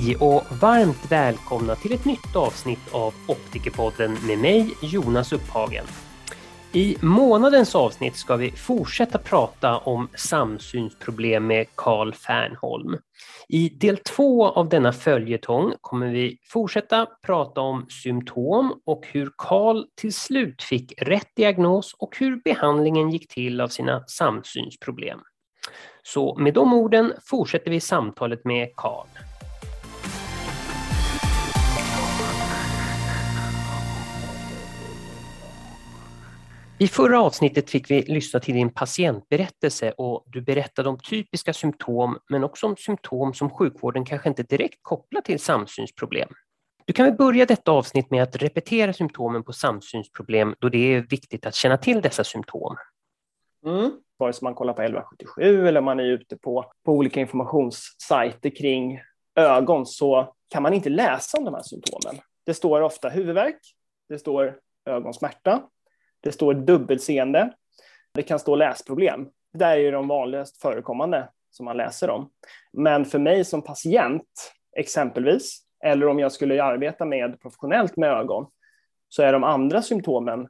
[0.00, 5.84] Hej och varmt välkomna till ett nytt avsnitt av Optikerpodden med mig, Jonas Upphagen.
[6.72, 12.96] I månadens avsnitt ska vi fortsätta prata om samsynsproblem med Carl Fernholm.
[13.48, 19.84] I del två av denna följetong kommer vi fortsätta prata om symptom och hur Carl
[20.00, 25.20] till slut fick rätt diagnos och hur behandlingen gick till av sina samsynsproblem.
[26.02, 29.27] Så med de orden fortsätter vi samtalet med Carl.
[36.80, 42.18] I förra avsnittet fick vi lyssna till din patientberättelse och du berättade om typiska symptom
[42.28, 46.28] men också om symptom som sjukvården kanske inte direkt kopplar till samsynsproblem.
[46.84, 51.00] Du kan väl börja detta avsnitt med att repetera symptomen på samsynsproblem då det är
[51.00, 52.76] viktigt att känna till dessa symptom.
[53.66, 53.90] Mm.
[54.18, 59.00] Vare sig man kollar på 1177 eller man är ute på, på olika informationssajter kring
[59.34, 62.20] ögon så kan man inte läsa om de här symptomen.
[62.46, 63.60] Det står ofta huvudvärk,
[64.08, 65.62] det står ögonsmärta,
[66.20, 67.52] det står dubbelseende.
[68.14, 69.28] Det kan stå läsproblem.
[69.52, 72.30] Det är ju de vanligast förekommande som man läser om.
[72.72, 78.46] Men för mig som patient, exempelvis, eller om jag skulle arbeta med professionellt med ögon,
[79.08, 80.48] så är de andra symptomen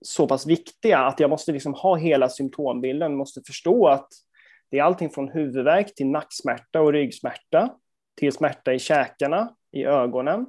[0.00, 4.08] så pass viktiga att jag måste liksom ha hela symptombilden, måste förstå att
[4.70, 7.74] det är allting från huvudvärk till nacksmärta och ryggsmärta,
[8.16, 10.46] till smärta i käkarna, i ögonen,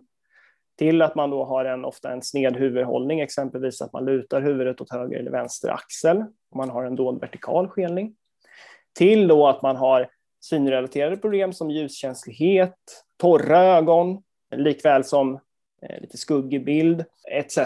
[0.80, 4.82] till att man då har en, ofta en sned huvudhållning, exempelvis att man lutar huvudet
[4.82, 6.18] åt höger eller vänster axel,
[6.52, 8.16] och man har en dold vertikal skelning.
[8.98, 10.10] Till då att man har
[10.42, 12.76] synrelaterade problem som ljuskänslighet,
[13.18, 14.24] torra ögon,
[14.56, 15.40] likväl som
[15.82, 17.60] eh, lite skuggig bild etc.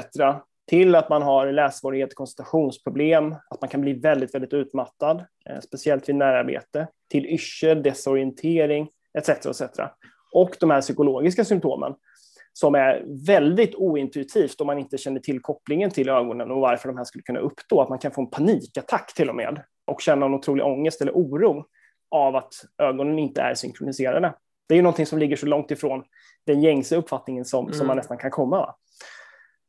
[0.67, 6.09] Till att man har lässvårighet, koncentrationsproblem, att man kan bli väldigt, väldigt utmattad, eh, speciellt
[6.09, 9.29] vid närarbete, till yrsel, desorientering etc.
[9.29, 9.79] etc.
[10.33, 11.95] Och de här psykologiska symptomen
[12.53, 16.97] som är väldigt ointuitivt om man inte känner till kopplingen till ögonen och varför de
[16.97, 17.81] här skulle kunna uppstå.
[17.81, 21.11] Att man kan få en panikattack till och med och känna en otrolig ångest eller
[21.11, 21.65] oro
[22.11, 24.33] av att ögonen inte är synkroniserade.
[24.67, 26.03] Det är ju någonting som ligger så långt ifrån
[26.45, 27.77] den gängse uppfattningen som, mm.
[27.77, 27.97] som man mm.
[27.97, 28.75] nästan kan komma.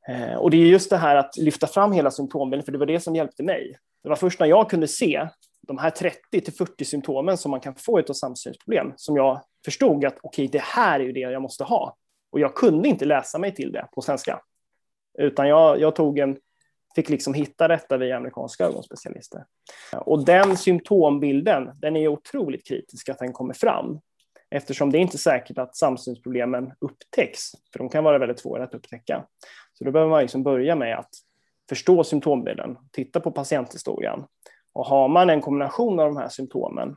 [0.08, 2.86] Eh, och det är just det här att lyfta fram hela symptombilden, för det var
[2.86, 3.76] det som hjälpte mig.
[4.02, 5.28] Det var först när jag kunde se
[5.66, 10.04] de här 30 till 40 symptomen som man kan få av samsynsproblem som jag förstod
[10.04, 11.96] att okej, okay, det här är ju det jag måste ha.
[12.34, 14.40] Och jag kunde inte läsa mig till det på svenska,
[15.18, 16.36] utan jag, jag tog en,
[16.94, 19.44] fick liksom hitta detta via amerikanska ögonspecialister.
[19.92, 24.00] Och den symptombilden, den är otroligt kritisk att den kommer fram,
[24.50, 28.74] eftersom det är inte säkert att samsynsproblemen upptäcks, för de kan vara väldigt svåra att
[28.74, 29.26] upptäcka.
[29.72, 31.10] Så då behöver man liksom börja med att
[31.68, 34.24] förstå symptombilden, titta på patienthistorien.
[34.72, 36.96] Och har man en kombination av de här symptomen,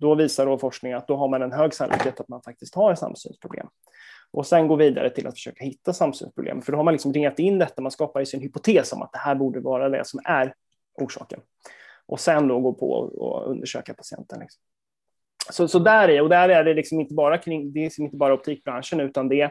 [0.00, 2.94] då visar då forskning att då har man en hög sannolikhet att man faktiskt har
[2.94, 3.66] samsynsproblem
[4.32, 6.62] och sen gå vidare till att försöka hitta samsynsproblem.
[6.62, 9.12] För då har man liksom ringat in detta, man skapar ju sin hypotes om att
[9.12, 10.54] det här borde vara det som är
[11.00, 11.40] orsaken.
[12.06, 14.40] Och sen då gå på och undersöka patienten.
[14.40, 14.62] Liksom.
[15.50, 18.04] Så, så där är och där är det liksom inte bara kring, det är liksom
[18.04, 19.50] inte bara optikbranschen, utan det,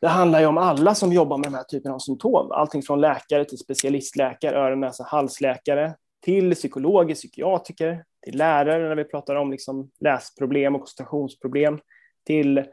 [0.00, 2.52] det handlar ju om alla som jobbar med den här typen av symptom.
[2.52, 9.04] Allting från läkare till specialistläkare, öron, näsa, halsläkare, till psykologer, psykiatriker, till lärare när vi
[9.04, 11.78] pratar om liksom läsproblem och koncentrationsproblem,
[12.26, 12.64] till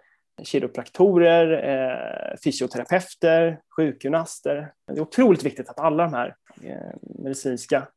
[0.43, 4.73] kiropraktorer, eh, fysioterapeuter, sjukgymnaster.
[4.87, 7.87] Det är otroligt viktigt att alla de här eh, medicinska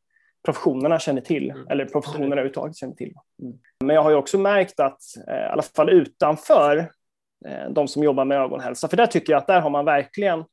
[0.44, 1.68] professionerna känner till, mm.
[1.68, 3.14] eller professionerna överhuvudtaget känner till.
[3.42, 3.58] Mm.
[3.84, 6.78] Men jag har ju också märkt att, eh, i alla fall utanför
[7.46, 10.44] eh, de som jobbar med ögonhälsa, för där tycker jag att där har man verkligen,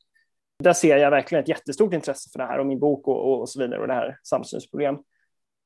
[0.64, 3.50] där ser jag verkligen ett jättestort intresse för det här och min bok och, och
[3.50, 4.96] så vidare och det här samsynsproblem.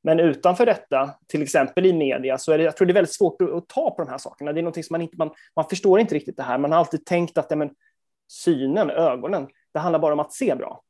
[0.03, 3.13] Men utanför detta, till exempel i media, så är det, jag tror det är väldigt
[3.13, 4.53] svårt att, att ta på de här sakerna.
[4.53, 6.57] Det är någonting som man inte, man, man förstår inte riktigt det här.
[6.57, 7.69] Man har alltid tänkt att ja, men,
[8.27, 10.81] synen, ögonen, det handlar bara om att se bra.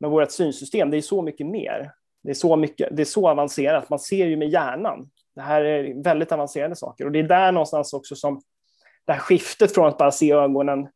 [0.00, 1.92] Men vårt synsystem, det är så mycket mer.
[2.22, 5.10] Det är så, mycket, det är så avancerat, man ser ju med hjärnan.
[5.34, 8.40] Det här är väldigt avancerade saker och det är där någonstans också som
[9.04, 10.88] det här skiftet från att bara se ögonen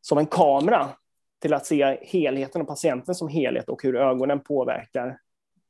[0.00, 0.88] som en kamera
[1.40, 5.18] till att se helheten och patienten som helhet och hur ögonen påverkar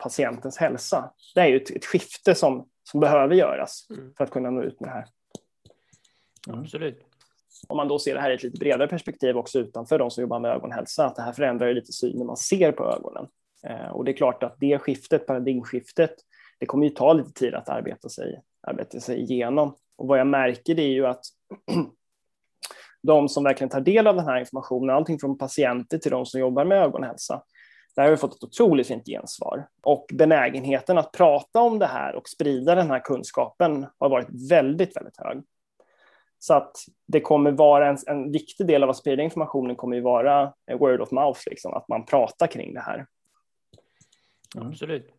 [0.02, 1.12] patientens hälsa.
[1.34, 4.14] Det är ju ett, ett skifte som, som behöver göras mm.
[4.16, 5.06] för att kunna nå ut med det här.
[6.48, 6.60] Mm.
[6.60, 7.06] Absolut.
[7.68, 10.22] Om man då ser det här i ett lite bredare perspektiv också utanför de som
[10.22, 13.26] jobbar med ögonhälsa, att det här förändrar ju lite synen man ser på ögonen.
[13.62, 16.14] Eh, och det är klart att det skiftet, paradigmskiftet,
[16.58, 19.76] det kommer ju ta lite tid att arbeta sig, arbeta sig igenom.
[19.96, 21.24] Och vad jag märker det är ju att
[23.02, 26.40] de som verkligen tar del av den här informationen, allting från patienter till de som
[26.40, 27.42] jobbar med ögonhälsa,
[27.96, 29.68] där har vi fått ett otroligt fint gensvar.
[29.82, 34.96] Och benägenheten att prata om det här och sprida den här kunskapen har varit väldigt,
[34.96, 35.42] väldigt hög.
[36.38, 36.76] Så att
[37.06, 41.00] det kommer vara en, en viktig del av att sprida informationen kommer ju vara word
[41.00, 43.06] of mouth, liksom, att man pratar kring det här.
[44.56, 44.68] Mm.
[44.68, 45.10] Absolut.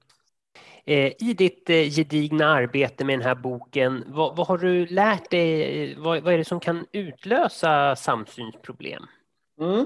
[0.85, 5.29] Eh, I ditt eh, gedigna arbete med den här boken, vad, vad har du lärt
[5.29, 5.95] dig?
[5.95, 9.03] Vad, vad, är det som kan utlösa samsynsproblem?
[9.62, 9.85] Mm.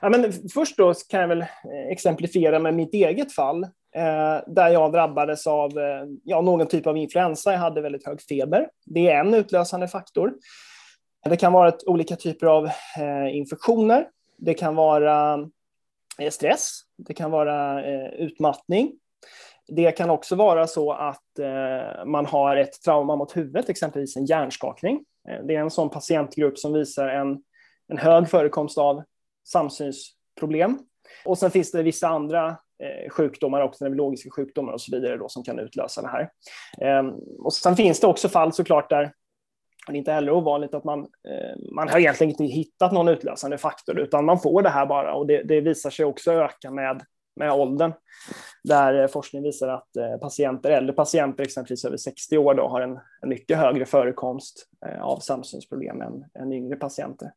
[0.00, 1.46] Ja, men först då kan jag väl eh,
[1.90, 3.62] exemplifiera med mitt eget fall
[3.94, 7.52] eh, där jag drabbades av eh, ja, någon typ av influensa.
[7.52, 8.68] Jag hade väldigt hög feber.
[8.86, 10.34] Det är en utlösande faktor.
[11.24, 14.08] Det kan vara ett, olika typer av eh, infektioner.
[14.38, 15.34] Det kan vara
[16.18, 16.80] eh, stress.
[16.96, 18.92] Det kan vara eh, utmattning.
[19.68, 24.24] Det kan också vara så att eh, man har ett trauma mot huvudet, exempelvis en
[24.24, 25.04] hjärnskakning.
[25.28, 27.38] Eh, det är en sån patientgrupp som visar en,
[27.88, 29.02] en hög förekomst av
[29.48, 30.78] samsynsproblem.
[31.24, 32.48] Och sen finns det vissa andra
[32.82, 36.30] eh, sjukdomar också, neurologiska sjukdomar och så vidare då, som kan utlösa det här.
[36.80, 37.08] Ehm,
[37.38, 39.12] och sen finns det också fall såklart där
[39.86, 43.58] det är inte heller ovanligt att man, eh, man har egentligen inte hittat någon utlösande
[43.58, 47.04] faktor, utan man får det här bara och det, det visar sig också öka med,
[47.36, 47.92] med åldern.
[48.64, 52.98] Där eh, forskning visar att patienter, äldre patienter, exempelvis över 60 år, då, har en,
[53.22, 54.68] en mycket högre förekomst
[55.00, 57.30] av samsynsproblem än, än yngre patienter.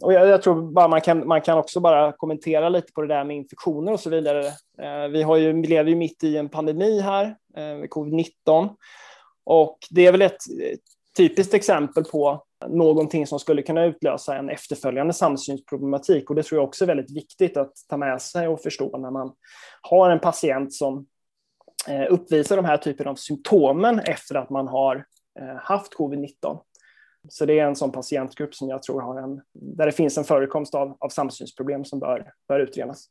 [0.00, 3.08] Och jag, jag, tror bara man kan, man kan också bara kommentera lite på det
[3.08, 4.46] där med infektioner och så vidare.
[4.78, 8.68] Eh, vi, har ju, vi lever ju mitt i en pandemi här, eh, covid-19.
[9.44, 10.38] Och det är väl ett
[11.16, 16.30] typiskt exempel på någonting som skulle kunna utlösa en efterföljande samsynsproblematik.
[16.30, 19.10] Och det tror jag också är väldigt viktigt att ta med sig och förstå när
[19.10, 19.32] man
[19.80, 21.06] har en patient som
[21.88, 25.04] eh, uppvisar de här typen av symptomen efter att man har
[25.40, 26.60] eh, haft covid-19.
[27.28, 30.24] Så det är en sån patientgrupp som jag tror har en, där det finns en
[30.24, 33.08] förekomst av, av samsynsproblem som bör, bör utredas.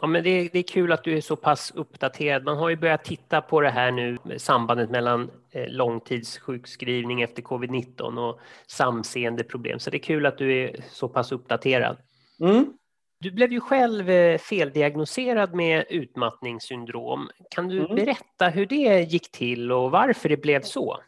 [0.00, 2.44] Ja, men det är, det, är kul att du är så pass uppdaterad.
[2.44, 8.28] Man har ju börjat titta på det här nu, sambandet mellan eh, långtidssjukskrivning efter covid-19
[8.28, 9.78] och samseendeproblem.
[9.78, 11.96] Så det är kul att du är så pass uppdaterad.
[12.40, 12.72] Mm.
[13.18, 17.28] Du blev ju själv eh, feldiagnoserad med utmattningssyndrom.
[17.50, 17.94] Kan du mm.
[17.94, 20.98] berätta hur det gick till och varför det blev så?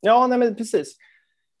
[0.00, 0.96] Ja, nej men precis.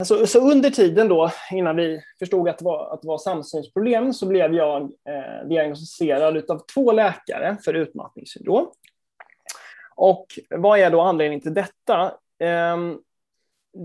[0.04, 4.12] Så, så, under tiden då, innan vi förstod att det var, att det var samsynsproblem,
[4.12, 8.66] så blev jag eh, diagnostiserad av två läkare för utmattningssyndrom.
[9.96, 12.04] Och vad är då anledningen till detta?
[12.38, 12.76] Eh,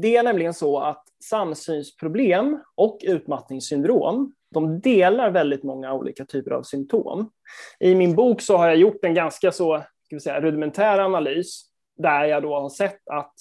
[0.02, 6.64] det är nämligen så att samsynsproblem och utmattningssyndrom, de delar väldigt många olika typer av
[6.64, 7.32] symptom.
[7.80, 11.66] I min bok så har jag gjort en ganska så ska vi säga, rudimentär analys
[11.98, 13.34] där jag då har sett att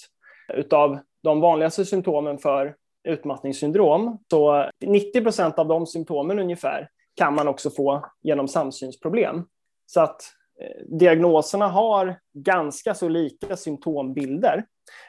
[0.54, 2.74] utav de vanligaste symptomen för
[3.08, 9.44] utmattningssyndrom, så 90 procent av de symptomen ungefär kan man också få genom samsynsproblem.
[9.86, 10.22] Så att
[10.60, 14.64] eh, diagnoserna har ganska så lika symptombilder.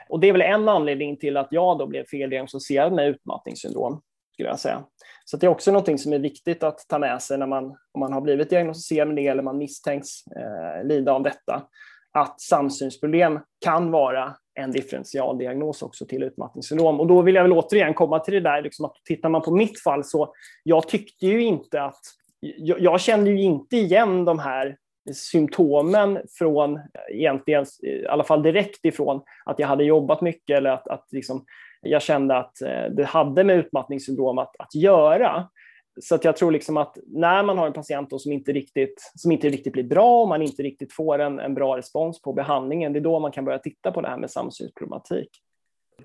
[0.09, 4.01] Och det är väl en anledning till att jag då blev feldiagnostiserad med utmattningssyndrom,
[4.33, 4.83] skulle jag säga.
[5.25, 7.99] Så det är också något som är viktigt att ta med sig när man, om
[7.99, 11.67] man har blivit diagnostiserad med det eller man misstänks eh, lida av detta,
[12.17, 16.99] att samsynsproblem kan vara en differentialdiagnos också till utmattningssyndrom.
[16.99, 19.55] Och då vill jag väl återigen komma till det där, liksom att tittar man på
[19.55, 22.01] mitt fall så jag tyckte ju inte att,
[22.39, 24.77] jag, jag kände ju inte igen de här
[25.13, 26.79] symptomen från,
[27.11, 31.45] egentligen i alla fall direkt ifrån att jag hade jobbat mycket eller att, att liksom,
[31.81, 35.49] jag kände att eh, det hade med utmattningssyndrom att, att göra.
[36.01, 39.31] Så att jag tror liksom att när man har en patient som, inte riktigt, som
[39.31, 42.93] inte riktigt blir bra och man inte riktigt får en, en bra respons på behandlingen,
[42.93, 45.29] det är då man kan börja titta på det här med samsynsproblematik.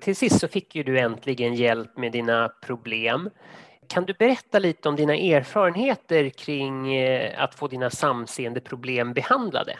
[0.01, 3.31] Till sist så fick ju du äntligen hjälp med dina problem.
[3.87, 9.79] Kan du berätta lite om dina erfarenheter kring eh, att få dina samseendeproblem behandlade?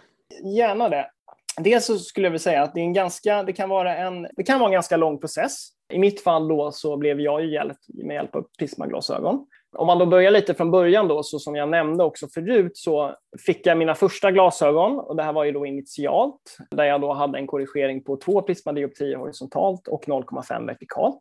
[0.57, 1.11] Gärna det.
[1.57, 4.27] Dels så skulle jag vilja säga att det, är en ganska, det, kan vara en,
[4.37, 5.69] det kan vara en ganska lång process.
[5.93, 9.47] I mitt fall då så blev jag hjälpt med hjälp av prismaglasögon.
[9.77, 13.17] Om man då börjar lite från början då, så som jag nämnde också förut, så
[13.47, 17.13] fick jag mina första glasögon och det här var ju då initialt, där jag då
[17.13, 21.19] hade en korrigering på två prismadioptrier horisontalt och 0,5 vertikalt.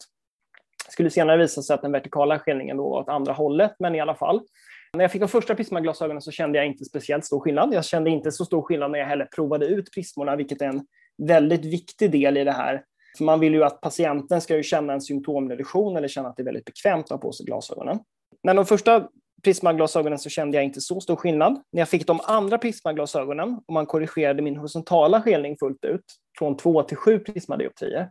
[0.86, 3.96] Det skulle senare visa sig att den vertikala skillningen då var åt andra hållet, men
[3.96, 4.42] i alla fall.
[4.94, 7.74] När jag fick de första prismaglasögonen så kände jag inte speciellt stor skillnad.
[7.74, 10.86] Jag kände inte så stor skillnad när jag heller provade ut prismorna, vilket är en
[11.28, 12.84] väldigt viktig del i det här.
[13.18, 16.44] För man vill ju att patienten ska ju känna en symptomreduktion eller känna att det
[16.44, 18.00] är väldigt bekvämt att ha på sig glasögonen.
[18.44, 19.08] Men de första
[19.44, 21.62] prismaglasögonen så kände jag inte så stor skillnad.
[21.72, 26.06] När jag fick de andra prismaglasögonen och man korrigerade min horisontala skelning fullt ut
[26.38, 28.10] från 2 till 7 prismadioptrier,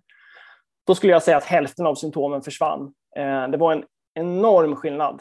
[0.86, 2.94] då skulle jag säga att hälften av symptomen försvann.
[3.16, 3.84] Eh, det var en
[4.14, 5.20] enorm skillnad.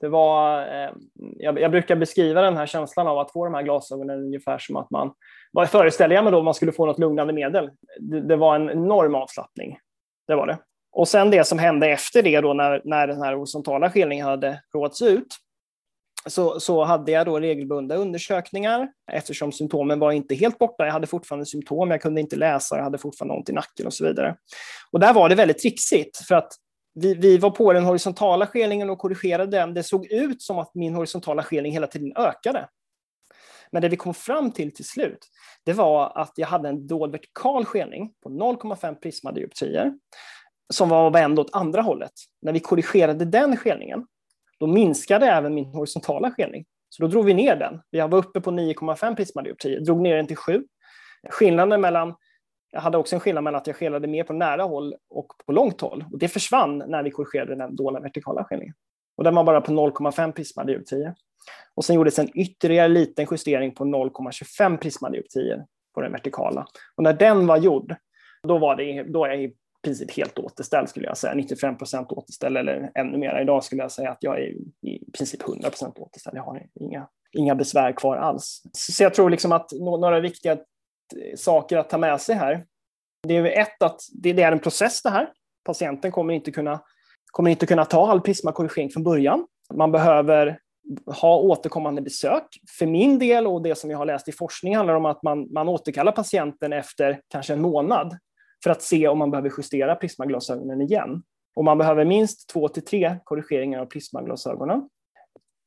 [0.00, 0.90] Det var, eh,
[1.38, 4.90] jag, brukar beskriva den här känslan av att få de här glasögonen ungefär som att
[4.90, 5.12] man,
[5.52, 7.70] vad föreställer jag mig då, om man skulle få något lugnande medel?
[8.00, 9.78] Det, det var en enorm avslappning.
[10.26, 10.58] Det var det.
[10.92, 14.62] Och sen det som hände efter det då när, när den här horisontala skelningen hade
[14.74, 15.36] råts ut,
[16.26, 20.84] så, så hade jag då regelbundna undersökningar eftersom symptomen var inte helt borta.
[20.84, 23.94] Jag hade fortfarande symptom, jag kunde inte läsa, jag hade fortfarande ont i nacken och
[23.94, 24.36] så vidare.
[24.92, 26.52] Och där var det väldigt trixigt för att
[26.94, 29.74] vi, vi var på den horisontala skelningen och korrigerade den.
[29.74, 32.68] Det såg ut som att min horisontala skelning hela tiden ökade.
[33.72, 35.28] Men det vi kom fram till till slut,
[35.64, 39.92] det var att jag hade en dold vertikal skelning på 0,5 prismadioptrier
[40.70, 42.12] som var vänd åt andra hållet.
[42.42, 44.06] När vi korrigerade den skelningen,
[44.60, 46.64] då minskade även min horisontala skelning.
[46.88, 47.80] Så då drog vi ner den.
[47.90, 50.64] Vi var uppe på 9,5 prismadioptrier, drog ner den till 7.
[51.30, 52.14] Skillnaden mellan
[52.72, 55.52] jag hade också en skillnad mellan att jag skelade mer på nära håll och på
[55.52, 56.04] långt håll.
[56.12, 58.74] Och det försvann när vi korrigerade den dolda vertikala skelningen.
[59.16, 61.14] Och den var bara på 0,5 prismadioptrier.
[61.74, 66.66] Och sen gjordes en ytterligare liten justering på 0,25 prismadioptrier på den vertikala.
[66.96, 67.94] Och när den var gjord,
[68.42, 71.34] då var, det, då är jag i princip helt återställd skulle jag säga.
[71.34, 73.40] 95 procent återställd eller ännu mer.
[73.42, 74.46] Idag skulle jag säga att jag är
[74.86, 76.36] i princip 100 procent återställd.
[76.36, 78.62] Jag har inga, inga besvär kvar alls.
[78.72, 80.58] Så jag tror liksom att några viktiga eh,
[81.36, 82.66] saker att ta med sig här.
[83.22, 85.32] Det är ett att det är en process det här.
[85.64, 86.80] Patienten kommer inte kunna,
[87.32, 89.46] kommer inte kunna ta all prismakorrigering från början.
[89.74, 90.58] Man behöver
[91.20, 92.44] ha återkommande besök.
[92.78, 95.52] För min del och det som jag har läst i forskning handlar om att man,
[95.52, 98.18] man återkallar patienten efter kanske en månad
[98.64, 101.22] för att se om man behöver justera prismaglasögonen igen.
[101.56, 104.88] Och man behöver minst två till tre korrigeringar av prismaglasögonen.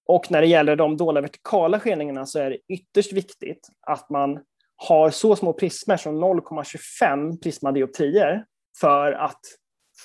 [0.05, 4.39] Och när det gäller de dåliga vertikala skeningarna så är det ytterst viktigt att man
[4.75, 8.45] har så små prismer som 0,25 prismadioptrier
[8.79, 9.39] för att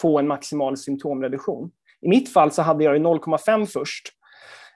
[0.00, 1.70] få en maximal symptomreduktion.
[2.00, 4.08] I mitt fall så hade jag 0,5 först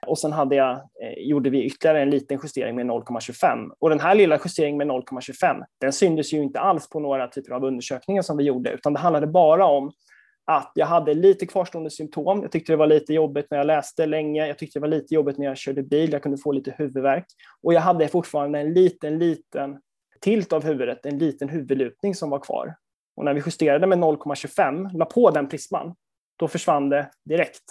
[0.07, 3.71] och sen hade jag, eh, gjorde vi ytterligare en liten justering med 0,25.
[3.79, 7.53] Och den här lilla justeringen med 0,25, den syntes ju inte alls på några typer
[7.53, 9.91] av undersökningar som vi gjorde, utan det handlade bara om
[10.45, 12.41] att jag hade lite kvarstående symptom.
[12.41, 14.47] Jag tyckte det var lite jobbigt när jag läste länge.
[14.47, 16.11] Jag tyckte det var lite jobbigt när jag körde bil.
[16.11, 17.25] Jag kunde få lite huvudvärk.
[17.61, 19.79] Och jag hade fortfarande en liten, liten
[20.21, 22.75] tilt av huvudet, en liten huvudlutning som var kvar.
[23.15, 25.95] Och när vi justerade med 0,25, la på den prisman,
[26.37, 27.63] då försvann det direkt.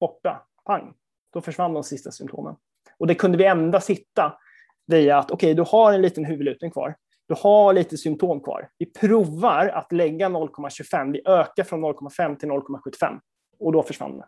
[0.00, 0.94] Borta, pang.
[1.32, 2.54] Då försvann de sista symptomen.
[2.98, 4.38] Och det kunde vi endast hitta
[4.86, 6.94] via att okej, okay, du har en liten huvudlutning kvar.
[7.28, 8.68] Du har lite symptom kvar.
[8.78, 11.12] Vi provar att lägga 0,25.
[11.12, 13.20] Vi ökar från 0,5 till 0,75
[13.58, 14.24] och då försvann det.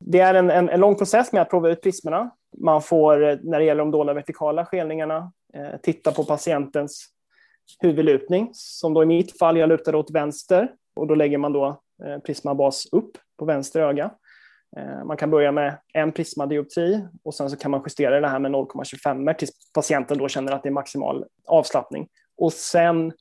[0.00, 2.30] Det är en, en, en, lång process med att prova ut prismerna.
[2.58, 7.06] Man får, eh, när det gäller de dolda vertikala skelningarna, eh, titta på patientens
[7.78, 11.82] huvudlutning, som då i mitt fall, jag lutade åt vänster och då lägger man då
[12.04, 14.10] eh, prismabas upp på vänster öga.
[14.76, 18.38] Eh, man kan börja med en prismadioptri och sen så kan man justera det här
[18.38, 22.08] med 0,25 tills patienten då känner att det är maximal avslappning.
[22.36, 23.12] Och sen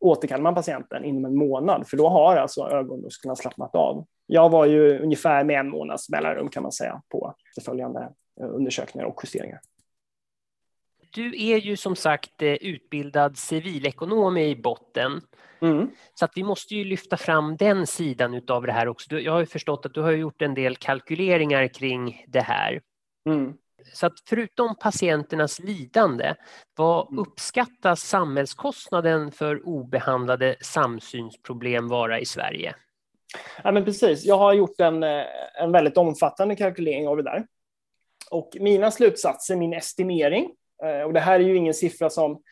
[0.00, 4.06] återkallar man patienten inom en månad, för då har alltså ögonmusklerna slappnat av.
[4.26, 8.00] Jag var ju ungefär med en månads mellanrum kan man säga på efterföljande
[8.40, 9.60] eh, undersökningar och justeringar.
[11.14, 15.20] Du är ju som sagt eh, utbildad civilekonom i botten.
[15.60, 15.90] Mm.
[16.14, 19.20] Så att vi måste ju lyfta fram den sidan av det här också.
[19.20, 22.80] Jag har ju förstått att du har gjort en del kalkyleringar kring det här.
[23.26, 23.54] Mm.
[23.92, 26.34] Så att förutom patienternas lidande,
[26.76, 27.18] vad mm.
[27.18, 32.74] uppskattas samhällskostnaden för obehandlade samsynsproblem vara i Sverige?
[33.64, 34.24] Ja, men precis.
[34.24, 37.46] Jag har gjort en, eh, en väldigt omfattande kalkylering av det där.
[38.30, 40.50] Och mina slutsatser, min estimering,
[40.84, 42.42] Eh, och det här är ju ingen siffra som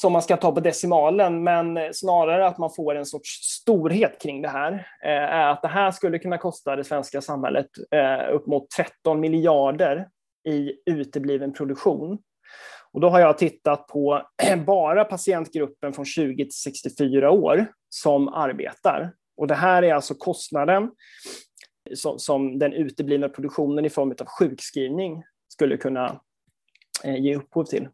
[0.00, 4.42] som man ska ta på decimalen, men snarare att man får en sorts storhet kring
[4.42, 4.72] det här,
[5.04, 9.20] eh, är att det här skulle kunna kosta det svenska samhället eh, upp mot 13
[9.20, 10.08] miljarder
[10.48, 12.18] i utebliven produktion.
[12.92, 14.22] Och då har jag tittat på
[14.66, 19.12] bara patientgruppen från 20 till 64 år som arbetar.
[19.36, 20.90] Och det här är alltså kostnaden
[22.16, 26.20] som den uteblivna produktionen i form av sjukskrivning skulle kunna
[27.04, 27.88] Eh, ge upphov till.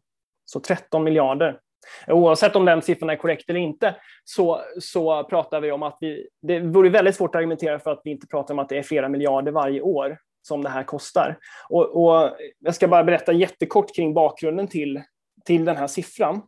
[0.45, 1.59] Så 13 miljarder
[2.07, 6.27] Oavsett om den siffran är korrekt eller inte så, så pratar vi om att vi,
[6.41, 8.83] det vore väldigt svårt att argumentera för att vi inte pratar om att det är
[8.83, 11.37] flera miljarder varje år som det här kostar.
[11.69, 15.01] Och, och jag ska bara berätta jättekort kring bakgrunden till,
[15.45, 16.41] till den här siffran.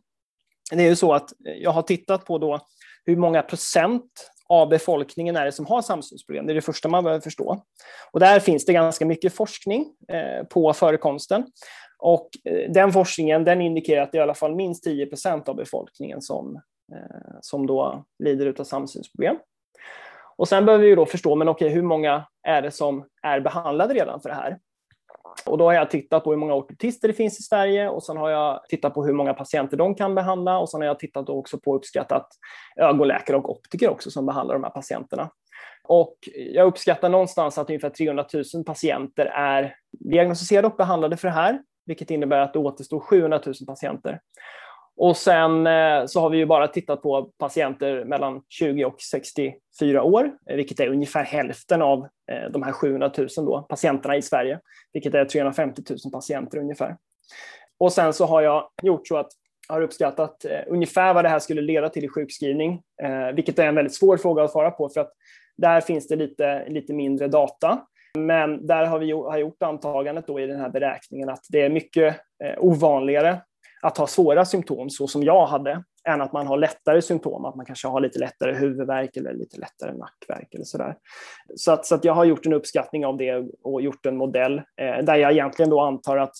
[0.72, 2.60] Det är ju så att jag har tittat på då
[3.04, 6.46] hur många procent av befolkningen är det som har samsynsproblem.
[6.46, 7.62] Det är det första man behöver förstå.
[8.10, 11.46] Och där finns det ganska mycket forskning eh, på förekomsten.
[11.98, 15.48] Och eh, den forskningen den indikerar att det är i alla fall minst 10 procent
[15.48, 16.56] av befolkningen som,
[16.92, 19.36] eh, som då lider av samsynsproblem.
[20.36, 23.94] Och sen behöver vi då förstå, men okej, hur många är det som är behandlade
[23.94, 24.58] redan för det här?
[25.46, 28.16] Och då har jag tittat på hur många ortoptister det finns i Sverige och sen
[28.16, 31.28] har jag tittat på hur många patienter de kan behandla och sen har jag tittat
[31.28, 32.26] också på uppskattat
[32.80, 35.30] ögonläkare och optiker också som behandlar de här patienterna.
[35.84, 36.16] Och
[36.54, 41.62] jag uppskattar någonstans att ungefär 300 000 patienter är diagnostiserade och behandlade för det här,
[41.86, 44.20] vilket innebär att det återstår 700 000 patienter.
[45.00, 50.02] Och sen eh, så har vi ju bara tittat på patienter mellan 20 och 64
[50.02, 54.22] år, eh, vilket är ungefär hälften av eh, de här 700 000 då, patienterna i
[54.22, 54.60] Sverige,
[54.92, 56.96] vilket är 350 000 patienter ungefär.
[57.78, 59.28] Och sen så har jag gjort så att
[59.68, 62.82] jag har uppskattat ungefär vad det här skulle leda till i sjukskrivning,
[63.34, 65.12] vilket är en väldigt svår fråga att svara på för att
[65.56, 67.80] där finns det lite, lite mindre data.
[68.18, 69.06] Men där har vi
[69.40, 72.16] gjort antagandet då i den här beräkningen att det är mycket
[72.58, 73.40] ovanligare
[73.82, 77.56] att ha svåra symptom, så som jag hade, än att man har lättare symptom, att
[77.56, 80.96] man kanske har lite lättare huvudvärk eller lite lättare nackvärk eller sådär.
[81.56, 84.58] Så, att, så att jag har gjort en uppskattning av det och gjort en modell
[84.58, 86.34] eh, där jag egentligen då antar att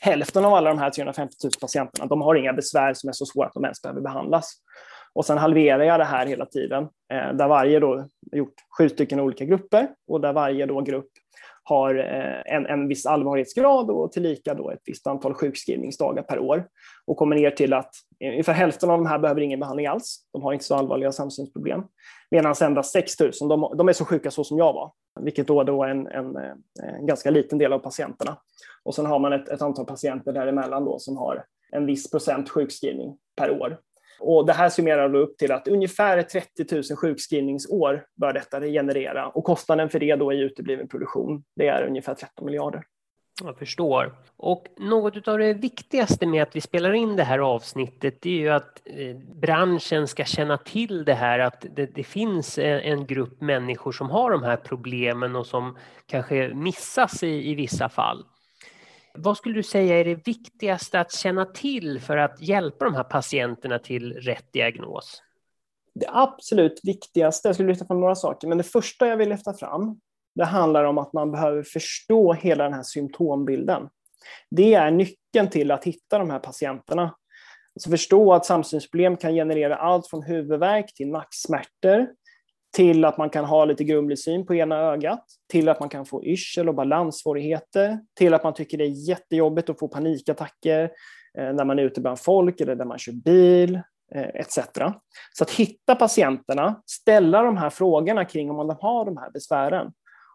[0.00, 3.26] hälften av alla de här 350 000 patienterna, de har inga besvär som är så
[3.26, 4.52] svåra att de ens behöver behandlas.
[5.12, 9.20] Och sen halverar jag det här hela tiden, eh, där varje då gjort sju stycken
[9.20, 11.10] olika grupper och där varje då grupp
[11.64, 16.66] har eh, en, en viss allvarlighetsgrad och tillika då ett visst antal sjukskrivningsdagar per år
[17.06, 17.90] och kommer ner till att
[18.24, 20.18] ungefär hälften av de här behöver ingen behandling alls.
[20.32, 21.82] De har inte så allvarliga samsynsproblem.
[22.30, 25.62] Medan endast 6 000, de, de är så sjuka så som jag var, vilket då,
[25.62, 26.52] då är en, en, eh,
[26.98, 28.36] en ganska liten del av patienterna.
[28.82, 32.50] Och sen har man ett, ett antal patienter däremellan då som har en viss procent
[32.50, 33.78] sjukskrivning per år.
[34.20, 39.28] Och det här summerar då upp till att ungefär 30 000 sjukskrivningsår bör detta generera
[39.28, 42.84] och kostnaden för det då i utebliven produktion, det är ungefär 13 miljarder.
[43.42, 44.14] Jag förstår.
[44.36, 48.48] Och något av det viktigaste med att vi spelar in det här avsnittet är ju
[48.48, 53.40] att eh, branschen ska känna till det här att det, det, finns eh, en grupp
[53.40, 58.24] människor som har de här problemen och som kanske missas i, i vissa fall.
[59.18, 63.04] Vad skulle du säga är det viktigaste att känna till för att hjälpa de här
[63.04, 65.22] patienterna till rätt diagnos?
[65.94, 69.54] Det absolut viktigaste, jag skulle lyfta fram några saker, men det första jag vill lyfta
[69.54, 70.00] fram,
[70.34, 73.88] det handlar om att man behöver förstå hela den här symptombilden.
[74.50, 77.14] Det är nyckeln till att hitta de här patienterna.
[77.74, 82.08] Alltså förstå att samsynsproblem kan generera allt från huvudvärk till nacksmärtor,
[82.74, 86.06] till att man kan ha lite grumlig syn på ena ögat, till att man kan
[86.06, 90.90] få yrsel och balanssvårigheter, till att man tycker det är jättejobbigt att få panikattacker
[91.38, 93.74] eh, när man är ute bland folk eller när man kör bil,
[94.14, 94.58] eh, etc.
[95.32, 99.92] Så att hitta patienterna, ställa de här frågorna kring om de har de här besvären.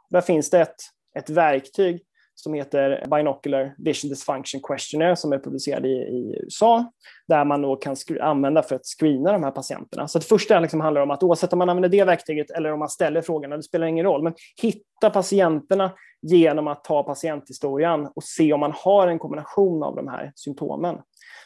[0.09, 0.75] Där finns det ett,
[1.17, 2.01] ett verktyg
[2.39, 6.91] som heter Binocular Vision Dysfunction Questionnaire som är publicerad i, i USA,
[7.27, 10.07] där man då kan använda för att screena de här patienterna.
[10.07, 12.79] Så det första liksom handlar om att oavsett om man använder det verktyget eller om
[12.79, 18.23] man ställer frågorna, det spelar ingen roll, men hitta patienterna genom att ta patienthistorien och
[18.23, 20.97] se om man har en kombination av de här symptomen.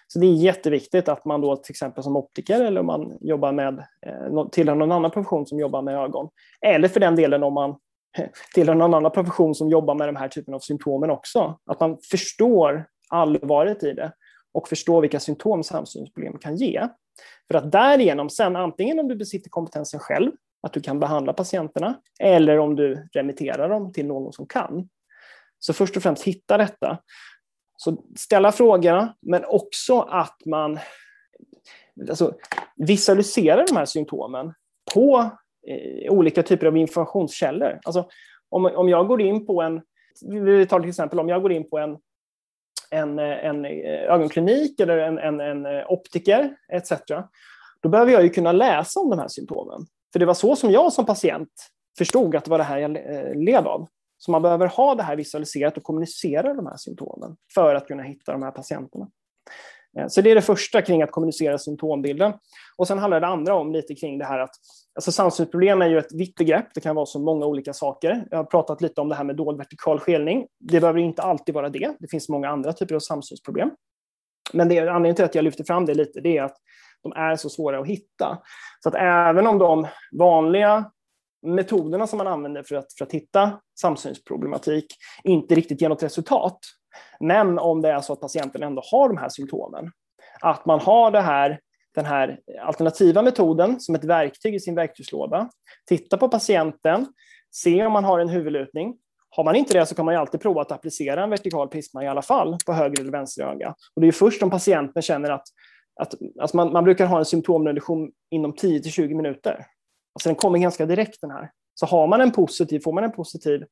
[0.08, 3.52] Så det är jätteviktigt att man då till exempel som optiker eller om man jobbar
[3.52, 6.30] med, eh, tillhör någon annan profession som jobbar med ögon,
[6.62, 7.76] eller för den delen om man
[8.54, 11.60] tillhör någon annan profession som jobbar med den här typen av symptomen också.
[11.66, 14.14] Att man förstår allvaret i det
[14.54, 16.88] och förstår vilka symptom samsynsproblem kan ge.
[17.52, 20.32] För att därigenom sen, antingen om du besitter kompetensen själv,
[20.64, 24.90] att du kan behandla patienterna, eller om du remitterar dem till någon som kan.
[25.60, 26.98] Så först och främst hitta detta.
[27.78, 30.80] Så ställa frågorna, men också att man
[32.10, 32.34] alltså,
[32.76, 34.54] visualiserar de här symptomen
[34.94, 35.30] på
[35.68, 37.80] Eh, olika typer av informationskällor.
[37.84, 38.10] Alltså,
[38.50, 39.82] om, om jag går in på en,
[40.32, 41.98] vi tar till exempel om jag går in på en,
[42.92, 46.92] en, eh, en eh, ögonklinik eller en, en, en optiker etc.
[47.82, 49.86] Då behöver jag ju kunna läsa om de här symptomen.
[50.14, 51.52] För det var så som jag som patient
[51.98, 52.92] förstod att det var det här jag
[53.38, 53.88] led av.
[54.18, 58.04] Så man behöver ha det här visualiserat och kommunicera de här symptomen för att kunna
[58.04, 59.08] hitta de här patienterna.
[60.00, 62.34] Eh, så det är det första kring att kommunicera symptombilden.
[62.78, 64.56] Och sen handlar det andra om lite kring det här att
[64.96, 66.68] alltså samsynsproblem är ju ett vitt begrepp.
[66.74, 68.28] Det kan vara så många olika saker.
[68.32, 70.48] Jag har pratat lite om det här med dold vertikal skelning.
[70.60, 71.96] Det behöver inte alltid vara det.
[72.00, 73.72] Det finns många andra typer av samsynsproblem.
[74.54, 76.58] Men det, anledningen till att jag lyfter fram det lite, det är att
[77.04, 78.38] de är så svåra att hitta.
[78.84, 79.88] Så att även om de
[80.20, 80.92] vanliga
[81.44, 84.86] metoderna som man använder för att, för att hitta samsynsproblematik
[85.24, 86.60] inte riktigt ger något resultat,
[87.20, 89.92] men om det är så att patienten ändå har de här symptomen,
[90.42, 91.60] att man har det här,
[91.96, 95.50] den här alternativa metoden som ett verktyg i sin verktygslåda,
[95.88, 97.08] titta på patienten,
[97.52, 98.98] se om man har en huvudlutning.
[99.30, 102.04] Har man inte det så kan man ju alltid prova att applicera en vertikal prisma
[102.04, 103.76] i alla fall på höger eller vänster öga.
[103.96, 105.44] Och det är först om patienten känner att,
[106.02, 109.66] att alltså man, man brukar ha en symptomreduktion inom 10 till 20 minuter.
[110.16, 111.52] Alltså den kommer ganska direkt den här.
[111.74, 113.64] Så har man en positiv, får man en positiv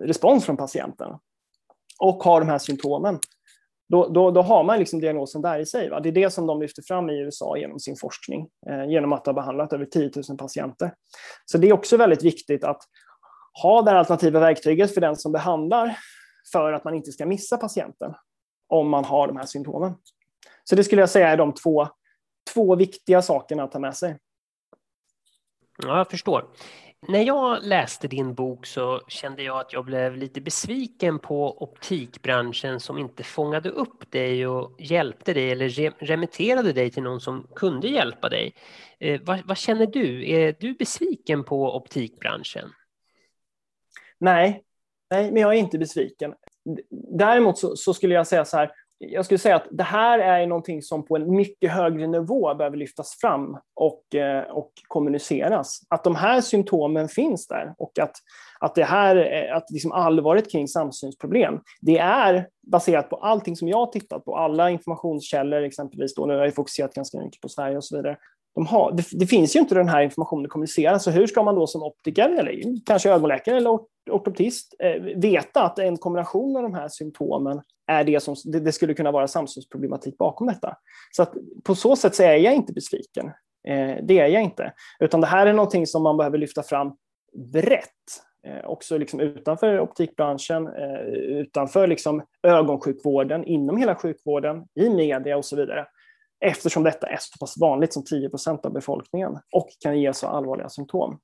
[0.00, 1.18] respons från patienten,
[1.98, 3.18] och har de här symptomen,
[3.88, 5.90] då, då, då har man liksom diagnosen där i sig.
[5.90, 6.00] Va?
[6.00, 9.26] Det är det som de lyfter fram i USA genom sin forskning, eh, genom att
[9.26, 10.94] ha behandlat över 10 000 patienter.
[11.44, 12.82] Så det är också väldigt viktigt att
[13.62, 15.98] ha det alternativa verktyget för den som behandlar
[16.52, 18.14] för att man inte ska missa patienten
[18.68, 19.94] om man har de här symptomen.
[20.64, 21.88] Så det skulle jag säga är de två,
[22.54, 24.18] två viktiga sakerna att ta med sig.
[25.82, 26.44] Ja, jag förstår.
[27.06, 32.80] När jag läste din bok så kände jag att jag blev lite besviken på optikbranschen
[32.80, 35.68] som inte fångade upp dig och hjälpte dig eller
[36.04, 38.54] remitterade dig till någon som kunde hjälpa dig.
[39.00, 40.30] Eh, vad, vad, känner du?
[40.30, 42.70] Är du besviken på optikbranschen?
[44.18, 44.62] Nej,
[45.10, 46.34] nej, men jag är inte besviken.
[47.18, 50.46] Däremot så, så skulle jag säga så här, jag skulle säga att det här är
[50.46, 55.80] någonting som på en mycket högre nivå behöver lyftas fram och, eh, och kommuniceras.
[55.88, 58.12] Att de här symptomen finns där och att,
[58.60, 63.68] att det här, eh, att liksom allvaret kring samsynsproblem, det är baserat på allting som
[63.68, 67.48] jag har tittat på, alla informationskällor exempelvis, då, nu har jag fokuserat ganska mycket på
[67.48, 68.16] Sverige och så vidare.
[68.54, 71.54] De har, det, det, finns ju inte den här informationen kommunicerad, så hur ska man
[71.54, 73.78] då som optiker, eller kanske ögonläkare eller
[74.10, 78.72] ortoptist, eh, veta att en kombination av de här symptomen är det som det, det
[78.72, 80.76] skulle kunna vara samsynsproblematik bakom detta.
[81.10, 83.26] Så att på så sätt så är jag inte besviken.
[83.68, 84.72] Eh, det är jag inte.
[85.00, 86.96] Utan det här är någonting som man behöver lyfta fram
[87.52, 87.84] brett.
[88.46, 95.44] Eh, också liksom utanför optikbranschen, eh, utanför liksom ögonsjukvården, inom hela sjukvården, i media och
[95.44, 95.86] så vidare.
[96.40, 100.26] Eftersom detta är så pass vanligt som 10 procent av befolkningen och kan ge så
[100.26, 101.18] allvarliga symptom.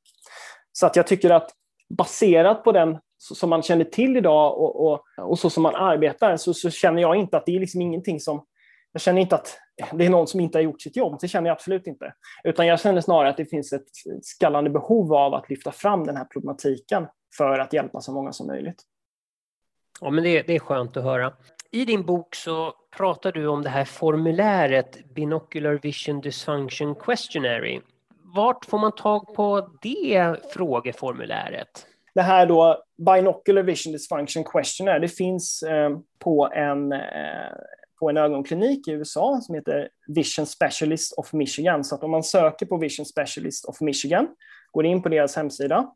[0.73, 1.51] Så att jag tycker att
[1.89, 6.37] baserat på den som man känner till idag och, och, och så som man arbetar
[6.37, 8.47] så, så, känner jag inte att det är liksom ingenting som...
[8.93, 9.59] Jag känner inte att
[9.93, 11.19] det är någon som inte har gjort sitt jobb.
[11.21, 12.15] Det känner jag absolut inte.
[12.45, 13.89] Utan jag känner snarare att det finns ett
[14.23, 18.47] skallande behov av att lyfta fram den här problematiken för att hjälpa så många som
[18.47, 18.83] möjligt.
[20.01, 21.33] Ja, men det, det är skönt att höra.
[21.71, 27.81] I din bok så pratar du om det här formuläret Binocular Vision Dysfunction Questionary.
[28.35, 31.87] Vart får man tag på det frågeformuläret?
[32.15, 37.53] Det här då, Binocular Vision Dysfunction Questionnaire, det finns eh, på, en, eh,
[37.99, 41.85] på en ögonklinik i USA som heter Vision Specialist of Michigan.
[41.85, 44.29] Så att om man söker på Vision Specialist of Michigan,
[44.73, 45.91] går in på deras hemsida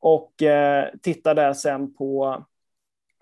[0.00, 2.44] och eh, tittar där sen på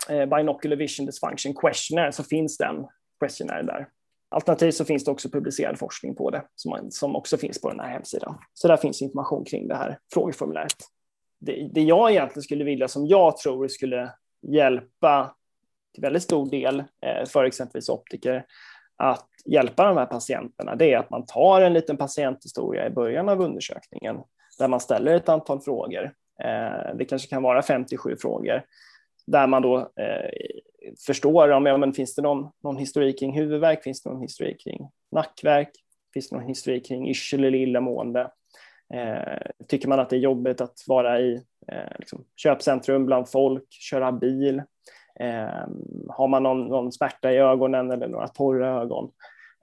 [0.08, 2.86] eh, Binocular Vision Dysfunction Questionnaire så finns den
[3.20, 3.88] questionnaire där.
[4.28, 7.80] Alternativt så finns det också publicerad forskning på det som, som också finns på den
[7.80, 8.38] här hemsidan.
[8.54, 10.76] Så där finns information kring det här frågeformuläret
[11.40, 15.34] det, det jag egentligen skulle vilja, som jag tror skulle hjälpa
[15.94, 18.46] till väldigt stor del eh, för exempelvis optiker
[18.96, 23.28] att hjälpa de här patienterna, det är att man tar en liten patienthistoria i början
[23.28, 24.16] av undersökningen
[24.58, 26.04] där man ställer ett antal frågor.
[26.42, 28.62] Eh, det kanske kan vara 57 frågor
[29.26, 30.30] där man då eh,
[31.06, 34.60] förstår om ja, men finns det någon, någon historik kring huvudvärk, finns det någon historik
[34.64, 35.70] kring nackvärk,
[36.14, 38.30] finns det någon historik kring yrsel eller illamående?
[38.94, 41.34] Eh, tycker man att det är jobbigt att vara i
[41.68, 44.62] eh, liksom, köpcentrum bland folk, köra bil?
[45.20, 45.68] Eh,
[46.08, 49.10] har man någon, någon smärta i ögonen eller några torra ögon?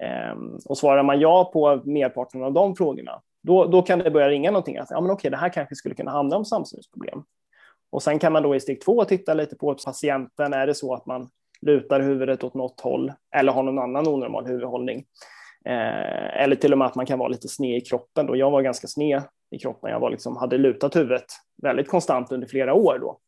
[0.03, 0.35] Eh,
[0.65, 4.51] och svarar man ja på merparten av de frågorna, då, då kan det börja ringa
[4.51, 4.77] någonting.
[4.77, 7.23] Att, ja, men okej, det här kanske skulle kunna handla om samsynsproblem.
[7.89, 10.53] Och sen kan man då i steg två titta lite på patienten.
[10.53, 11.29] Är det så att man
[11.61, 15.05] lutar huvudet åt något håll eller har någon annan onormal huvudhållning?
[15.67, 18.25] Eh, eller till och med att man kan vara lite sned i kroppen.
[18.25, 18.35] Då.
[18.35, 19.91] Jag var ganska sned i kroppen.
[19.91, 21.25] Jag var liksom, hade lutat huvudet
[21.63, 22.99] väldigt konstant under flera år.
[22.99, 23.19] Då.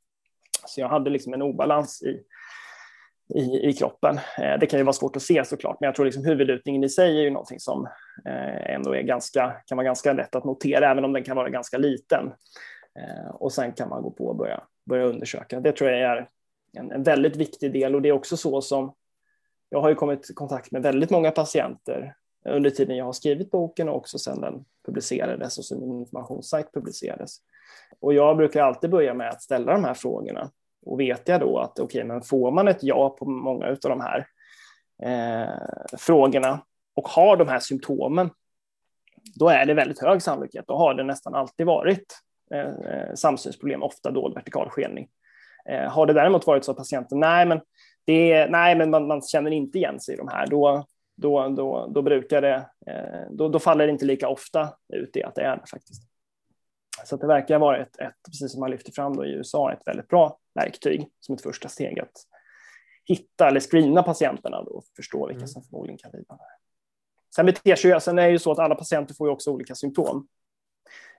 [0.65, 2.23] Så jag hade liksom en obalans i,
[3.39, 4.19] i, i kroppen.
[4.37, 6.89] Eh, det kan ju vara svårt att se såklart, men jag tror liksom huvudlutningen i
[6.89, 7.85] sig är ju någonting som
[8.25, 11.49] eh, ändå är ganska, kan vara ganska lätt att notera, även om den kan vara
[11.49, 12.31] ganska liten.
[12.99, 15.59] Eh, och sen kan man gå på och börja, börja undersöka.
[15.59, 16.27] Det tror jag är
[16.77, 18.93] en, en väldigt viktig del och det är också så som
[19.69, 23.51] jag har ju kommit i kontakt med väldigt många patienter under tiden jag har skrivit
[23.51, 27.37] boken och också sedan den publicerades och som min informationssajt publicerades.
[27.99, 30.51] Och jag brukar alltid börja med att ställa de här frågorna.
[30.85, 33.77] Och vet jag då att okej, okay, men får man ett ja på många av
[33.81, 34.27] de här
[35.03, 36.61] eh, frågorna
[36.95, 38.29] och har de här symptomen,
[39.35, 40.65] då är det väldigt hög sannolikhet.
[40.67, 42.19] Då har det nästan alltid varit
[42.53, 45.07] eh, eh samsynsproblem, ofta dold vertikal skelning.
[45.69, 47.61] Eh, har det däremot varit så att patienten, nej men,
[48.05, 50.85] det, nej, men man, man känner inte igen sig i de här, då,
[51.19, 55.23] då, då, då brukar det, eh, då, då faller det inte lika ofta ut i
[55.23, 56.03] att det är det faktiskt.
[57.05, 59.81] Så det verkar vara ett, ett, precis som man lyfter fram då i USA, ett
[59.85, 62.11] väldigt bra verktyg som ett första steg att
[63.05, 65.47] hitta eller screena patienterna och förstå vilka mm.
[65.47, 66.39] som förmodligen kan lida.
[67.35, 69.75] Sen beter sig sen är det ju så att alla patienter får ju också olika
[69.75, 70.27] symptom.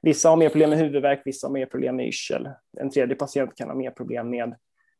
[0.02, 2.48] Vissa har mer problem med huvudvärk, vissa har mer problem med yrsel.
[2.78, 4.54] En tredje patient kan ha mer problem med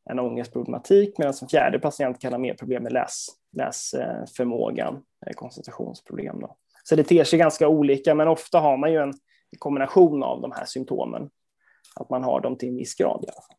[0.09, 5.03] en ångestproblematik medan en fjärde patient kan ha mer problem med läs, läsförmågan,
[5.35, 6.39] koncentrationsproblem.
[6.39, 6.55] Då.
[6.83, 9.13] Så det ter sig ganska olika, men ofta har man ju en
[9.59, 11.29] kombination av de här symptomen.
[11.95, 13.57] Att man har dem till en viss grad i alla fall.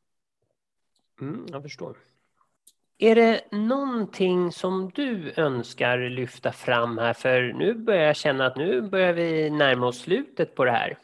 [1.20, 1.96] Mm, jag förstår.
[2.98, 7.12] Är det någonting som du önskar lyfta fram här?
[7.12, 10.98] För nu börjar jag känna att nu börjar vi närma oss slutet på det här.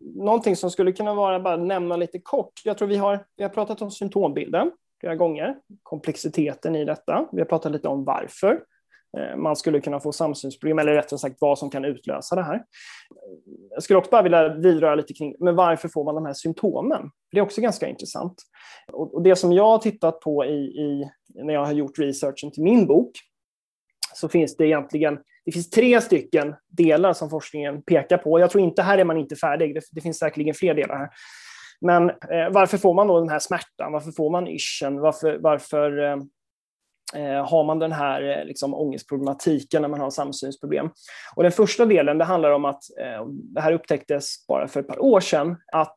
[0.00, 2.60] Någonting som skulle kunna vara, bara nämna lite kort.
[2.64, 7.28] Jag tror vi har, vi har pratat om symptombilden flera gånger, komplexiteten i detta.
[7.32, 8.60] Vi har pratat lite om varför.
[9.18, 12.64] Eh, man skulle kunna få samsynsproblem, eller rättare sagt vad som kan utlösa det här.
[13.70, 17.10] Jag skulle också bara vilja vidröra lite kring, men varför får man de här symptomen?
[17.32, 18.34] Det är också ganska intressant.
[18.92, 22.62] Och det som jag har tittat på i, i, när jag har gjort researchen till
[22.62, 23.12] min bok,
[24.14, 28.40] så finns det egentligen det finns tre stycken delar som forskningen pekar på.
[28.40, 31.08] Jag tror inte här är man inte färdig, det, det finns säkerligen fler delar här.
[31.80, 33.92] Men eh, varför får man då den här smärtan?
[33.92, 35.00] Varför får man ischen?
[35.00, 36.16] Varför, varför eh,
[37.14, 40.90] eh har man den här eh, liksom, ångestproblematiken när man har samsynsproblem.
[41.36, 44.88] Och den första delen det handlar om att, eh, det här upptäcktes bara för ett
[44.88, 45.96] par år sedan, att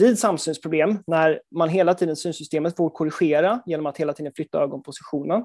[0.00, 5.44] vid samsynsproblem, när man hela tiden synsystemet får korrigera genom att hela tiden flytta ögonpositionen,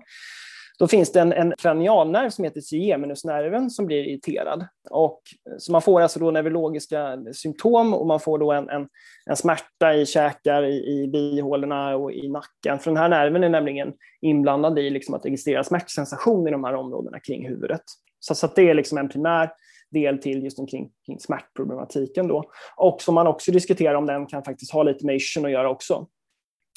[0.80, 4.68] då finns det en, en cranialnerv som heter trigeminusnerven som blir irriterad.
[4.90, 8.88] Och, eh, så man får alltså då neurologiska symptom och man får då en, en,
[9.26, 12.80] en smärta i käkar, i, i bihålorna och i nacken.
[12.80, 16.76] För den här nerven är nämligen inblandad i liksom att registrera smärtsensation i de här
[16.76, 17.84] områdena kring huvudet.
[18.20, 19.50] Så, så det är liksom en primär
[19.92, 22.28] del till just omkring kring smärtproblematiken.
[22.28, 22.44] Då.
[22.76, 25.70] Och som man också diskuterar om den kan faktiskt ha lite med ischen att göra
[25.70, 26.08] också.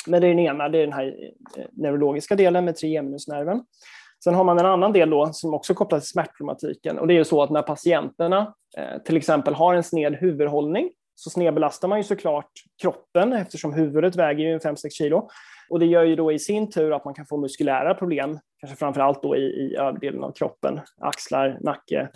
[0.07, 3.65] Men det är den ena, det är den här eh, neurologiska delen med trigeminusnerven.
[4.25, 7.19] Sen har man en annan del då som också kopplar till smärtproblematiken och det är
[7.19, 11.99] ju så att när patienterna eh, till exempel har en sned huvudhållning så snedbelastar man
[11.99, 12.51] ju såklart
[12.83, 15.29] kroppen eftersom huvudet väger ju 5-6 kilo.
[15.71, 18.79] Och det gör ju då i sin tur att man kan få muskulära problem, kanske
[18.79, 22.09] framför allt då i, i överdelen av kroppen, axlar, nacke,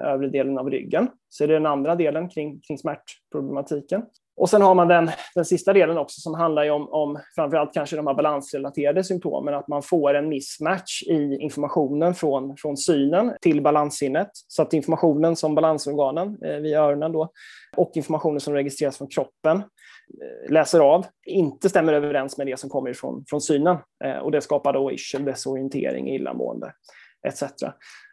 [0.00, 1.08] övre delen av ryggen.
[1.28, 4.02] Så det är den andra delen kring, kring smärtproblematiken.
[4.36, 7.96] Och sen har man den, den sista delen också som handlar om, om framförallt kanske
[7.96, 13.62] de här balansrelaterade symptomen, att man får en mismatch i informationen från, från synen till
[13.62, 14.30] balanssinnet.
[14.32, 17.28] Så att informationen som balansorganen eh, via öronen då,
[17.76, 22.70] och informationen som registreras från kroppen eh, läser av inte stämmer överens med det som
[22.70, 23.76] kommer från, från synen.
[24.04, 26.72] Eh, och det skapar då yrsel, desorientering, illamående
[27.28, 27.42] etc.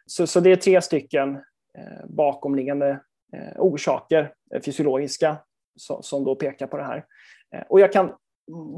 [0.06, 1.34] Så, så det är tre stycken
[1.78, 3.00] eh, bakomliggande
[3.36, 5.36] eh, orsaker, eh, fysiologiska,
[5.76, 7.04] som då pekar på det här.
[7.54, 8.12] Eh, och jag kan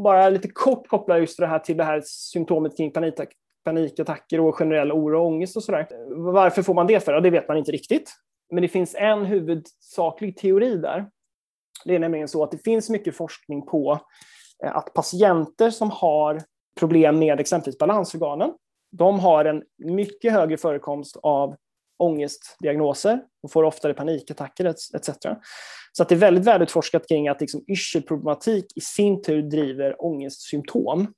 [0.02, 3.14] bara lite kort koppla just det här till det här symptomet kring panik,
[3.64, 5.88] panikattacker och generell oro och ångest och sådär.
[6.32, 7.12] Varför får man det för?
[7.12, 8.12] Ja, det vet man inte riktigt.
[8.50, 11.06] Men det finns en huvudsaklig teori där.
[11.84, 14.00] Det är nämligen så att det finns mycket forskning på
[14.64, 16.42] eh, att patienter som har
[16.78, 18.54] problem med exempelvis balansorganen,
[18.92, 21.56] de har en mycket högre förekomst av
[21.98, 25.10] ångestdiagnoser och får oftare panikattacker etc.
[25.92, 31.14] Så att det är väldigt välutforskat kring att liksom yrselproblematik i sin tur driver ångestsymptom.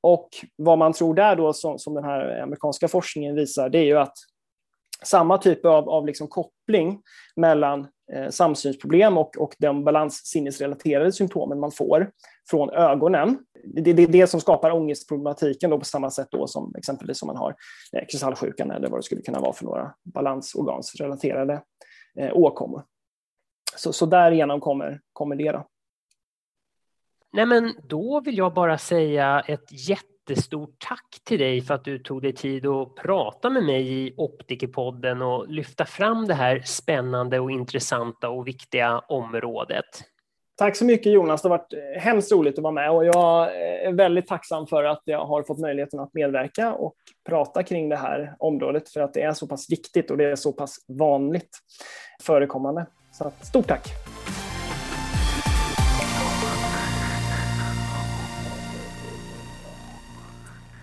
[0.00, 3.84] Och vad man tror där då, som, som den här amerikanska forskningen visar, det är
[3.84, 4.16] ju att
[5.04, 7.02] samma typ av, av liksom koppling
[7.36, 12.10] mellan eh, samsynsproblem och, och de balanssinnesrelaterade symptomen man får
[12.50, 13.38] från ögonen.
[13.64, 17.26] Det, det är det som skapar ångestproblematiken då på samma sätt då som exempelvis om
[17.26, 17.54] man har
[17.92, 21.62] eh, kristallsjukan eller vad det skulle kunna vara för några balansorgansrelaterade
[22.18, 22.84] eh, åkommor.
[23.76, 25.52] Så, så därigenom kommer, kommer det.
[25.52, 25.66] Då.
[27.32, 29.72] Nej, men då vill jag bara säga ett
[30.30, 34.14] jättestort tack till dig för att du tog dig tid att prata med mig i
[34.16, 39.84] Optikerpodden och lyfta fram det här spännande och intressanta och viktiga området.
[40.56, 43.42] Tack så mycket Jonas, det har varit eh, hemskt roligt att vara med och jag
[43.42, 46.94] eh, är väldigt tacksam för att jag har fått möjligheten att medverka och
[47.28, 50.36] prata kring det här området för att det är så pass viktigt och det är
[50.36, 51.58] så pass vanligt
[52.22, 52.86] förekommande.
[53.12, 53.88] Så stort tack!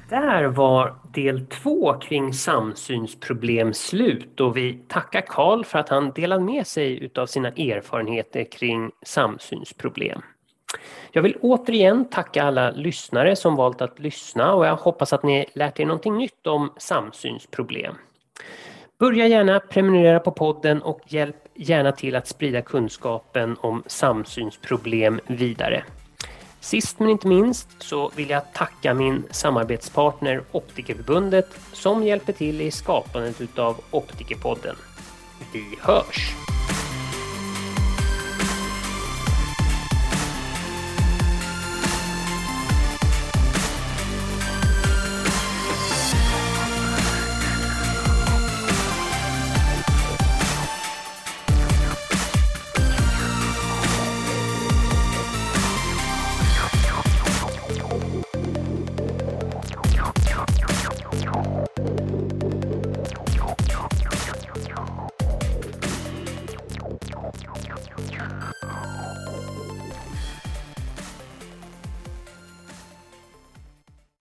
[0.10, 6.44] Där var del två kring samsynsproblem slut och vi tackar Karl för att han delade
[6.44, 10.22] med sig av sina erfarenheter kring samsynsproblem.
[11.12, 15.46] Jag vill återigen tacka alla lyssnare som valt att lyssna och jag hoppas att ni
[15.54, 17.96] lärt er någonting nytt om samsynsproblem.
[19.00, 25.84] Börja gärna prenumerera på podden och hjälp gärna till att sprida kunskapen om samsynsproblem vidare.
[26.60, 32.72] Sist men inte minst så vill jag tacka min samarbetspartner Optikerförbundet som hjälper till i
[32.72, 34.76] skapandet utav Optikerpodden.
[35.54, 36.36] Vi hörs!